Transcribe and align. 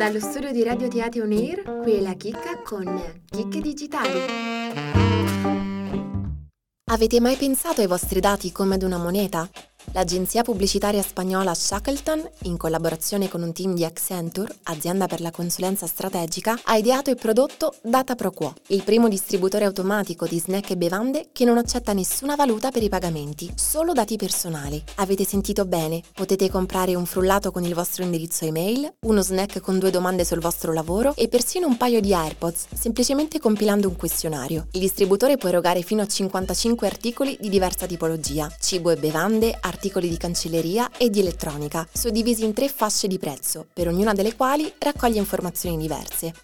Dallo 0.00 0.18
studio 0.18 0.50
di 0.50 0.64
Radio 0.64 0.88
Teatro 0.88 1.24
On 1.24 1.30
Air, 1.30 1.62
qui 1.82 1.92
è 1.92 2.00
la 2.00 2.14
chicca 2.14 2.62
con 2.64 3.20
Chicche 3.26 3.60
Digitali. 3.60 4.18
Avete 6.90 7.20
mai 7.20 7.36
pensato 7.36 7.82
ai 7.82 7.86
vostri 7.86 8.18
dati 8.18 8.50
come 8.50 8.76
ad 8.76 8.82
una 8.82 8.96
moneta? 8.96 9.46
L'agenzia 9.92 10.44
pubblicitaria 10.44 11.02
spagnola 11.02 11.52
Shackleton, 11.52 12.22
in 12.42 12.56
collaborazione 12.56 13.28
con 13.28 13.42
un 13.42 13.52
team 13.52 13.74
di 13.74 13.84
Accenture, 13.84 14.54
azienda 14.64 15.08
per 15.08 15.20
la 15.20 15.32
consulenza 15.32 15.88
strategica, 15.88 16.56
ha 16.62 16.76
ideato 16.76 17.10
il 17.10 17.16
prodotto 17.16 17.74
Data 17.82 18.14
Pro 18.14 18.30
Quo, 18.30 18.54
il 18.68 18.84
primo 18.84 19.08
distributore 19.08 19.64
automatico 19.64 20.28
di 20.28 20.38
snack 20.38 20.70
e 20.70 20.76
bevande 20.76 21.30
che 21.32 21.44
non 21.44 21.58
accetta 21.58 21.92
nessuna 21.92 22.36
valuta 22.36 22.70
per 22.70 22.84
i 22.84 22.88
pagamenti, 22.88 23.52
solo 23.56 23.92
dati 23.92 24.14
personali. 24.14 24.80
Avete 24.96 25.24
sentito 25.24 25.64
bene? 25.64 26.02
Potete 26.14 26.48
comprare 26.48 26.94
un 26.94 27.04
frullato 27.04 27.50
con 27.50 27.64
il 27.64 27.74
vostro 27.74 28.04
indirizzo 28.04 28.44
email, 28.44 28.92
uno 29.00 29.22
snack 29.22 29.58
con 29.58 29.80
due 29.80 29.90
domande 29.90 30.24
sul 30.24 30.38
vostro 30.38 30.72
lavoro 30.72 31.14
e 31.16 31.26
persino 31.26 31.66
un 31.66 31.76
paio 31.76 32.00
di 32.00 32.14
AirPods, 32.14 32.66
semplicemente 32.74 33.40
compilando 33.40 33.88
un 33.88 33.96
questionario. 33.96 34.68
Il 34.70 34.80
distributore 34.80 35.36
può 35.36 35.48
erogare 35.48 35.82
fino 35.82 36.02
a 36.02 36.06
55 36.06 36.86
articoli 36.86 37.36
di 37.40 37.48
diversa 37.48 37.86
tipologia, 37.86 38.48
cibo 38.60 38.90
e 38.90 38.96
bevande, 38.96 39.48
articoli 39.60 39.78
articoli 39.80 40.10
di 40.10 40.18
cancelleria 40.18 40.90
e 40.98 41.08
di 41.08 41.20
elettronica, 41.20 41.88
suddivisi 41.90 42.44
in 42.44 42.52
tre 42.52 42.68
fasce 42.68 43.08
di 43.08 43.18
prezzo, 43.18 43.66
per 43.72 43.88
ognuna 43.88 44.12
delle 44.12 44.36
quali 44.36 44.70
raccoglie 44.78 45.16
informazioni 45.16 45.78
diverse. 45.78 46.34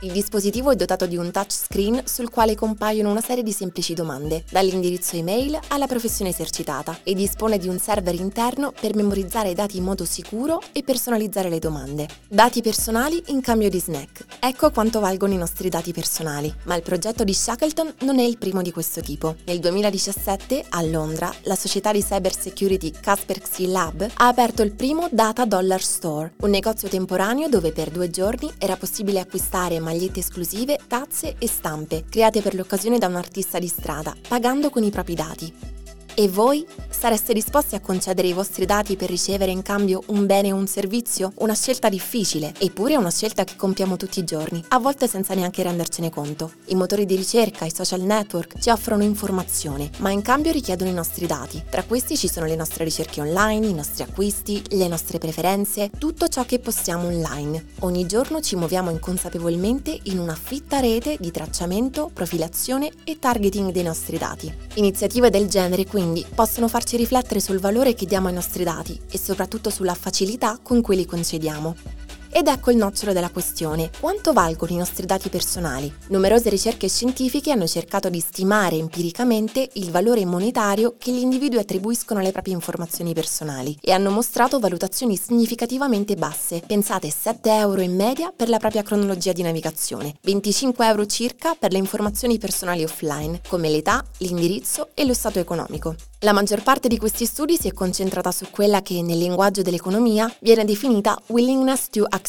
Il 0.00 0.12
dispositivo 0.12 0.70
è 0.70 0.76
dotato 0.76 1.06
di 1.06 1.16
un 1.16 1.30
touchscreen 1.30 2.02
sul 2.04 2.28
quale 2.28 2.54
compaiono 2.54 3.10
una 3.10 3.22
serie 3.22 3.42
di 3.42 3.50
semplici 3.50 3.94
domande, 3.94 4.44
dall'indirizzo 4.50 5.16
email 5.16 5.58
alla 5.68 5.86
professione 5.86 6.32
esercitata, 6.32 6.98
e 7.02 7.14
dispone 7.14 7.56
di 7.56 7.66
un 7.66 7.78
server 7.78 8.14
interno 8.14 8.74
per 8.78 8.94
memorizzare 8.94 9.48
i 9.48 9.54
dati 9.54 9.78
in 9.78 9.84
modo 9.84 10.04
sicuro 10.04 10.60
e 10.72 10.82
personalizzare 10.82 11.48
le 11.48 11.58
domande. 11.58 12.06
Dati 12.28 12.60
personali 12.60 13.22
in 13.28 13.40
cambio 13.40 13.70
di 13.70 13.80
snack. 13.80 14.26
Ecco 14.38 14.70
quanto 14.70 15.00
valgono 15.00 15.32
i 15.32 15.38
nostri 15.38 15.70
dati 15.70 15.92
personali. 15.92 16.54
Ma 16.64 16.74
il 16.74 16.82
progetto 16.82 17.24
di 17.24 17.32
Shackleton 17.32 17.94
non 18.00 18.18
è 18.18 18.22
il 18.22 18.36
primo 18.36 18.60
di 18.60 18.72
questo 18.72 19.00
tipo. 19.00 19.36
Nel 19.46 19.60
2017, 19.60 20.62
a 20.68 20.82
Londra, 20.82 21.32
la 21.44 21.56
società 21.56 21.92
di 21.92 22.02
cyber 22.02 22.38
security 22.38 22.90
Kaspersky 22.90 23.66
Lab 23.68 24.06
ha 24.14 24.28
aperto 24.28 24.60
il 24.60 24.74
primo 24.74 25.08
Data 25.10 25.46
Dollar 25.46 25.80
Store, 25.80 26.34
un 26.40 26.50
negozio 26.50 26.88
temporaneo 26.88 27.48
dove 27.48 27.72
per 27.72 27.88
due 27.88 28.10
giorni 28.10 28.52
era 28.58 28.76
possibile 28.76 29.20
acquistare 29.20 29.84
magliette 29.86 30.18
esclusive, 30.18 30.80
tazze 30.88 31.36
e 31.38 31.46
stampe, 31.46 32.04
create 32.10 32.42
per 32.42 32.54
l'occasione 32.54 32.98
da 32.98 33.06
un 33.06 33.14
artista 33.14 33.60
di 33.60 33.68
strada, 33.68 34.14
pagando 34.26 34.68
con 34.68 34.82
i 34.82 34.90
propri 34.90 35.14
dati. 35.14 35.75
E 36.18 36.30
voi? 36.30 36.66
Sareste 36.88 37.34
disposti 37.34 37.74
a 37.74 37.80
concedere 37.80 38.26
i 38.26 38.32
vostri 38.32 38.64
dati 38.64 38.96
per 38.96 39.10
ricevere 39.10 39.50
in 39.50 39.60
cambio 39.60 40.02
un 40.06 40.24
bene 40.24 40.50
o 40.50 40.56
un 40.56 40.66
servizio? 40.66 41.30
Una 41.40 41.54
scelta 41.54 41.90
difficile, 41.90 42.54
eppure 42.56 42.94
è 42.94 42.96
una 42.96 43.10
scelta 43.10 43.44
che 43.44 43.54
compiamo 43.54 43.96
tutti 43.98 44.20
i 44.20 44.24
giorni, 44.24 44.64
a 44.68 44.78
volte 44.78 45.08
senza 45.08 45.34
neanche 45.34 45.62
rendercene 45.62 46.08
conto. 46.08 46.52
I 46.68 46.74
motori 46.74 47.04
di 47.04 47.16
ricerca, 47.16 47.66
i 47.66 47.70
social 47.70 48.00
network 48.00 48.58
ci 48.58 48.70
offrono 48.70 49.02
informazione, 49.02 49.90
ma 49.98 50.10
in 50.10 50.22
cambio 50.22 50.52
richiedono 50.52 50.88
i 50.88 50.94
nostri 50.94 51.26
dati. 51.26 51.62
Tra 51.68 51.82
questi 51.82 52.16
ci 52.16 52.28
sono 52.28 52.46
le 52.46 52.56
nostre 52.56 52.84
ricerche 52.84 53.20
online, 53.20 53.66
i 53.66 53.74
nostri 53.74 54.02
acquisti, 54.02 54.62
le 54.70 54.88
nostre 54.88 55.18
preferenze, 55.18 55.90
tutto 55.98 56.28
ciò 56.28 56.46
che 56.46 56.60
possiamo 56.60 57.08
online. 57.08 57.62
Ogni 57.80 58.06
giorno 58.06 58.40
ci 58.40 58.56
muoviamo 58.56 58.88
inconsapevolmente 58.88 59.98
in 60.04 60.18
una 60.18 60.34
fitta 60.34 60.80
rete 60.80 61.18
di 61.20 61.30
tracciamento, 61.30 62.10
profilazione 62.10 62.90
e 63.04 63.18
targeting 63.18 63.70
dei 63.70 63.82
nostri 63.82 64.16
dati. 64.16 64.50
Iniziative 64.76 65.28
del 65.28 65.46
genere 65.46 65.84
quindi 65.84 66.04
quindi 66.06 66.24
possono 66.32 66.68
farci 66.68 66.96
riflettere 66.96 67.40
sul 67.40 67.58
valore 67.58 67.94
che 67.94 68.06
diamo 68.06 68.28
ai 68.28 68.34
nostri 68.34 68.62
dati 68.62 68.98
e 69.10 69.18
soprattutto 69.18 69.70
sulla 69.70 69.94
facilità 69.94 70.56
con 70.62 70.80
cui 70.80 70.94
li 70.94 71.04
concediamo. 71.04 72.05
Ed 72.36 72.48
ecco 72.48 72.70
il 72.70 72.76
nocciolo 72.76 73.14
della 73.14 73.30
questione. 73.30 73.88
Quanto 73.98 74.34
valgono 74.34 74.72
i 74.72 74.76
nostri 74.76 75.06
dati 75.06 75.30
personali? 75.30 75.90
Numerose 76.08 76.50
ricerche 76.50 76.86
scientifiche 76.86 77.50
hanno 77.50 77.66
cercato 77.66 78.10
di 78.10 78.20
stimare 78.20 78.76
empiricamente 78.76 79.70
il 79.72 79.90
valore 79.90 80.26
monetario 80.26 80.96
che 80.98 81.12
gli 81.12 81.20
individui 81.20 81.60
attribuiscono 81.60 82.20
alle 82.20 82.32
proprie 82.32 82.52
informazioni 82.52 83.14
personali 83.14 83.74
e 83.80 83.90
hanno 83.90 84.10
mostrato 84.10 84.58
valutazioni 84.58 85.16
significativamente 85.16 86.14
basse. 86.14 86.60
Pensate 86.66 87.08
7 87.08 87.48
euro 87.54 87.80
in 87.80 87.96
media 87.96 88.30
per 88.36 88.50
la 88.50 88.58
propria 88.58 88.82
cronologia 88.82 89.32
di 89.32 89.40
navigazione, 89.40 90.16
25 90.20 90.86
euro 90.86 91.06
circa 91.06 91.56
per 91.58 91.72
le 91.72 91.78
informazioni 91.78 92.36
personali 92.36 92.84
offline, 92.84 93.40
come 93.48 93.70
l'età, 93.70 94.04
l'indirizzo 94.18 94.88
e 94.92 95.06
lo 95.06 95.14
stato 95.14 95.38
economico. 95.38 95.94
La 96.20 96.32
maggior 96.32 96.62
parte 96.62 96.88
di 96.88 96.98
questi 96.98 97.24
studi 97.24 97.56
si 97.56 97.68
è 97.68 97.72
concentrata 97.72 98.30
su 98.30 98.46
quella 98.50 98.82
che 98.82 99.00
nel 99.00 99.18
linguaggio 99.18 99.62
dell'economia 99.62 100.30
viene 100.40 100.64
definita 100.64 101.18
willingness 101.28 101.88
to 101.88 102.04
accept, 102.04 102.24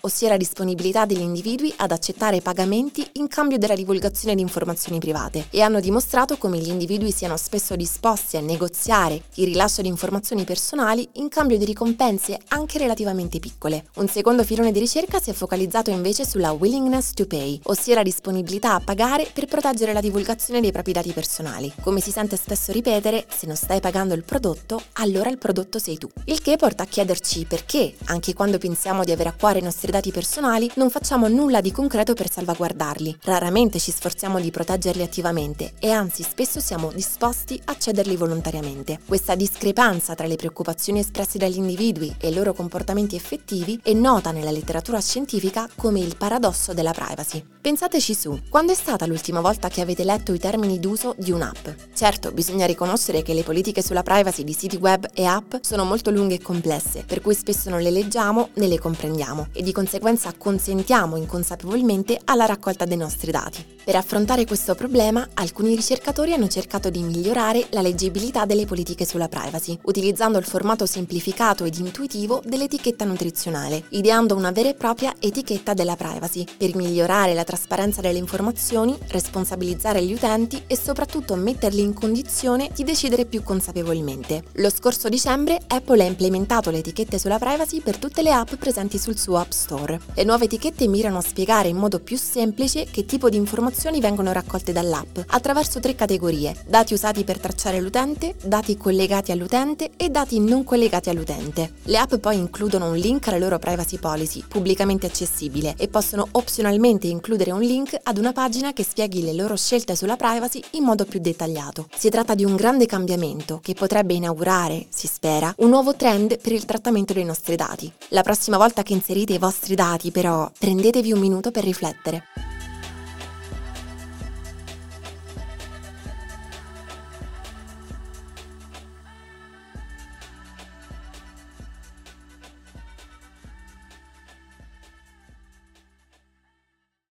ossia 0.00 0.28
la 0.28 0.36
disponibilità 0.36 1.04
degli 1.04 1.20
individui 1.20 1.72
ad 1.76 1.92
accettare 1.92 2.40
pagamenti 2.40 3.06
in 3.14 3.28
cambio 3.28 3.58
della 3.58 3.74
divulgazione 3.74 4.34
di 4.34 4.40
informazioni 4.40 4.98
private 4.98 5.46
e 5.50 5.60
hanno 5.60 5.80
dimostrato 5.80 6.36
come 6.38 6.58
gli 6.58 6.68
individui 6.68 7.12
siano 7.12 7.36
spesso 7.36 7.76
disposti 7.76 8.36
a 8.36 8.40
negoziare 8.40 9.22
il 9.34 9.46
rilascio 9.46 9.82
di 9.82 9.88
informazioni 9.88 10.44
personali 10.44 11.08
in 11.14 11.28
cambio 11.28 11.58
di 11.58 11.64
ricompense 11.64 12.38
anche 12.48 12.78
relativamente 12.78 13.38
piccole. 13.38 13.86
Un 13.96 14.08
secondo 14.08 14.44
filone 14.44 14.72
di 14.72 14.78
ricerca 14.78 15.20
si 15.20 15.30
è 15.30 15.32
focalizzato 15.32 15.90
invece 15.90 16.24
sulla 16.24 16.52
willingness 16.52 17.12
to 17.12 17.26
pay, 17.26 17.60
ossia 17.64 17.94
la 17.94 18.02
disponibilità 18.02 18.74
a 18.74 18.80
pagare 18.80 19.28
per 19.32 19.46
proteggere 19.46 19.92
la 19.92 20.00
divulgazione 20.00 20.60
dei 20.60 20.72
propri 20.72 20.92
dati 20.92 21.12
personali. 21.12 21.72
Come 21.82 22.00
si 22.00 22.10
sente 22.10 22.36
spesso 22.36 22.72
ripetere, 22.72 23.26
se 23.28 23.46
non 23.46 23.56
stai 23.56 23.80
pagando 23.80 24.14
il 24.14 24.24
prodotto, 24.24 24.80
allora 24.94 25.30
il 25.30 25.38
prodotto 25.38 25.78
sei 25.78 25.98
tu. 25.98 26.08
Il 26.24 26.40
che 26.40 26.56
porta 26.56 26.84
a 26.84 26.86
chiederci 26.86 27.44
perché, 27.44 27.94
anche 28.06 28.32
quando 28.34 28.58
pensiamo 28.58 29.04
di 29.04 29.12
avere 29.12 29.28
a 29.28 29.33
cuore 29.38 29.60
i 29.60 29.62
nostri 29.62 29.90
dati 29.90 30.10
personali, 30.10 30.70
non 30.74 30.90
facciamo 30.90 31.28
nulla 31.28 31.60
di 31.60 31.72
concreto 31.72 32.14
per 32.14 32.30
salvaguardarli. 32.30 33.18
Raramente 33.22 33.78
ci 33.78 33.90
sforziamo 33.90 34.40
di 34.40 34.50
proteggerli 34.50 35.02
attivamente 35.02 35.72
e 35.78 35.90
anzi 35.90 36.22
spesso 36.22 36.60
siamo 36.60 36.90
disposti 36.92 37.60
a 37.64 37.76
cederli 37.78 38.16
volontariamente. 38.16 38.98
Questa 39.06 39.34
discrepanza 39.34 40.14
tra 40.14 40.26
le 40.26 40.36
preoccupazioni 40.36 40.98
espresse 40.98 41.38
dagli 41.38 41.56
individui 41.56 42.14
e 42.18 42.28
i 42.28 42.34
loro 42.34 42.52
comportamenti 42.52 43.16
effettivi 43.16 43.80
è 43.82 43.92
nota 43.92 44.30
nella 44.30 44.50
letteratura 44.50 45.00
scientifica 45.00 45.68
come 45.74 46.00
il 46.00 46.16
paradosso 46.16 46.74
della 46.74 46.92
privacy. 46.92 47.42
Pensateci 47.60 48.14
su, 48.14 48.40
quando 48.50 48.72
è 48.72 48.74
stata 48.74 49.06
l'ultima 49.06 49.40
volta 49.40 49.68
che 49.68 49.80
avete 49.80 50.04
letto 50.04 50.34
i 50.34 50.38
termini 50.38 50.78
d'uso 50.78 51.14
di 51.16 51.32
un'app? 51.32 51.68
Certo, 51.94 52.30
bisogna 52.32 52.66
riconoscere 52.66 53.22
che 53.22 53.32
le 53.32 53.42
politiche 53.42 53.82
sulla 53.82 54.02
privacy 54.02 54.44
di 54.44 54.52
siti 54.52 54.76
web 54.76 55.08
e 55.14 55.24
app 55.24 55.54
sono 55.62 55.84
molto 55.84 56.10
lunghe 56.10 56.34
e 56.34 56.42
complesse, 56.42 57.04
per 57.06 57.22
cui 57.22 57.34
spesso 57.34 57.70
non 57.70 57.80
le 57.80 57.90
leggiamo 57.90 58.50
né 58.54 58.66
le 58.66 58.78
comprendiamo 58.78 59.13
e 59.52 59.62
di 59.62 59.72
conseguenza 59.72 60.32
consentiamo 60.36 61.16
inconsapevolmente 61.16 62.20
alla 62.24 62.46
raccolta 62.46 62.84
dei 62.84 62.96
nostri 62.96 63.30
dati. 63.30 63.64
Per 63.84 63.96
affrontare 63.96 64.46
questo 64.46 64.74
problema, 64.74 65.28
alcuni 65.34 65.74
ricercatori 65.74 66.32
hanno 66.32 66.48
cercato 66.48 66.88
di 66.88 67.02
migliorare 67.02 67.66
la 67.70 67.82
leggibilità 67.82 68.46
delle 68.46 68.64
politiche 68.64 69.04
sulla 69.04 69.28
privacy, 69.28 69.78
utilizzando 69.82 70.38
il 70.38 70.44
formato 70.44 70.86
semplificato 70.86 71.64
ed 71.64 71.76
intuitivo 71.76 72.42
dell'etichetta 72.44 73.04
nutrizionale, 73.04 73.84
ideando 73.90 74.34
una 74.34 74.52
vera 74.52 74.70
e 74.70 74.74
propria 74.74 75.14
etichetta 75.18 75.74
della 75.74 75.96
privacy, 75.96 76.46
per 76.56 76.74
migliorare 76.74 77.34
la 77.34 77.44
trasparenza 77.44 78.00
delle 78.00 78.18
informazioni, 78.18 78.96
responsabilizzare 79.08 80.02
gli 80.02 80.14
utenti 80.14 80.62
e 80.66 80.78
soprattutto 80.78 81.34
metterli 81.34 81.82
in 81.82 81.92
condizione 81.92 82.70
di 82.74 82.84
decidere 82.84 83.26
più 83.26 83.42
consapevolmente. 83.42 84.44
Lo 84.54 84.70
scorso 84.70 85.10
dicembre 85.10 85.60
Apple 85.66 86.02
ha 86.02 86.06
implementato 86.06 86.70
le 86.70 86.78
etichette 86.78 87.18
sulla 87.18 87.38
privacy 87.38 87.80
per 87.80 87.98
tutte 87.98 88.22
le 88.22 88.32
app 88.32 88.54
presenti 88.54 88.98
sul 89.04 89.18
suo 89.18 89.36
App 89.36 89.50
Store. 89.50 90.00
Le 90.14 90.24
nuove 90.24 90.46
etichette 90.46 90.88
mirano 90.88 91.18
a 91.18 91.20
spiegare 91.20 91.68
in 91.68 91.76
modo 91.76 92.00
più 92.00 92.16
semplice 92.16 92.86
che 92.86 93.04
tipo 93.04 93.28
di 93.28 93.36
informazioni 93.36 94.00
vengono 94.00 94.32
raccolte 94.32 94.72
dall'app 94.72 95.18
attraverso 95.26 95.78
tre 95.78 95.94
categorie, 95.94 96.54
dati 96.66 96.94
usati 96.94 97.22
per 97.22 97.38
tracciare 97.38 97.82
l'utente, 97.82 98.34
dati 98.42 98.78
collegati 98.78 99.30
all'utente 99.30 99.90
e 99.98 100.08
dati 100.08 100.40
non 100.40 100.64
collegati 100.64 101.10
all'utente. 101.10 101.74
Le 101.82 101.98
app 101.98 102.14
poi 102.14 102.38
includono 102.38 102.88
un 102.88 102.96
link 102.96 103.28
alla 103.28 103.36
loro 103.36 103.58
privacy 103.58 103.98
policy, 103.98 104.42
pubblicamente 104.48 105.04
accessibile, 105.04 105.74
e 105.76 105.88
possono 105.88 106.26
opzionalmente 106.30 107.06
includere 107.06 107.50
un 107.50 107.60
link 107.60 107.94
ad 108.02 108.16
una 108.16 108.32
pagina 108.32 108.72
che 108.72 108.84
spieghi 108.84 109.22
le 109.22 109.34
loro 109.34 109.54
scelte 109.54 109.96
sulla 109.96 110.16
privacy 110.16 110.62
in 110.70 110.84
modo 110.84 111.04
più 111.04 111.20
dettagliato. 111.20 111.88
Si 111.94 112.08
tratta 112.08 112.34
di 112.34 112.46
un 112.46 112.56
grande 112.56 112.86
cambiamento 112.86 113.60
che 113.62 113.74
potrebbe 113.74 114.14
inaugurare, 114.14 114.86
si 114.88 115.06
spera, 115.06 115.52
un 115.58 115.68
nuovo 115.68 115.94
trend 115.94 116.38
per 116.38 116.52
il 116.52 116.64
trattamento 116.64 117.12
dei 117.12 117.24
nostri 117.24 117.54
dati. 117.54 117.92
La 118.08 118.22
prossima 118.22 118.56
volta 118.56 118.82
che 118.82 118.92
inserite 118.94 119.34
i 119.34 119.38
vostri 119.38 119.74
dati, 119.74 120.10
però, 120.10 120.50
prendetevi 120.58 121.12
un 121.12 121.20
minuto 121.20 121.50
per 121.50 121.64
riflettere. 121.64 122.22